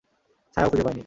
ছায়াও 0.57 0.69
খুঁজে 0.71 0.83
পাইনি। 0.83 0.99